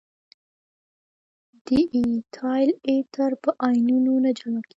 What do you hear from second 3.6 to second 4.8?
آیونونو نه جلا کیږي.